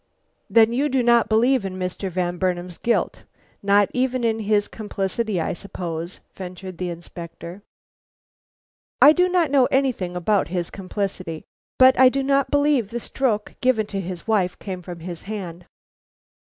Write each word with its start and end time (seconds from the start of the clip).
"Then 0.49 0.73
you 0.73 0.89
do 0.89 1.03
not 1.03 1.29
believe 1.29 1.63
in 1.63 1.75
Mr. 1.77 2.09
Van 2.09 2.39
Burnam's 2.39 2.79
guilt? 2.79 3.25
Not 3.61 3.87
even 3.93 4.23
in 4.23 4.39
his 4.39 4.67
complicity, 4.67 5.39
I 5.39 5.53
suppose?" 5.53 6.21
ventured 6.33 6.79
the 6.79 6.89
Inspector. 6.89 7.61
"I 8.99 9.13
do 9.13 9.29
not 9.29 9.51
know 9.51 9.67
anything 9.67 10.15
about 10.15 10.47
his 10.47 10.71
complicity; 10.71 11.43
but 11.77 11.99
I 11.99 12.09
do 12.09 12.23
not 12.23 12.49
believe 12.49 12.89
the 12.89 12.99
stroke 12.99 13.53
given 13.61 13.85
to 13.93 14.01
his 14.01 14.25
wife 14.25 14.57
came 14.57 14.81
from 14.81 15.01
his 15.01 15.21
hand." 15.29 15.67